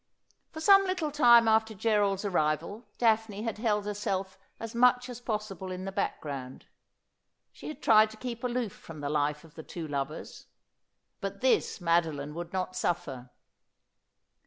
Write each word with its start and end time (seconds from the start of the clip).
For 0.51 0.59
some 0.61 0.85
little 0.85 1.11
time 1.11 1.47
after 1.47 1.75
Gerald's 1.75 2.25
arrival 2.25 2.87
Daphne 2.97 3.43
had 3.43 3.59
held 3.59 3.85
herself 3.85 4.35
as 4.59 4.73
much 4.73 5.09
as 5.09 5.21
possible 5.21 5.69
in 5.71 5.85
the 5.85 5.91
background. 5.91 6.65
She 7.51 7.67
had 7.67 7.83
tried 7.83 8.09
to 8.09 8.17
keep 8.17 8.43
aloof 8.43 8.73
from 8.73 9.01
the 9.01 9.09
life 9.11 9.43
of 9.43 9.53
the 9.53 9.61
two 9.61 9.87
lovers; 9.87 10.47
but 11.19 11.41
this 11.41 11.79
Mado 11.79 12.13
line 12.13 12.33
would 12.33 12.51
not 12.51 12.75
suffer. 12.75 13.29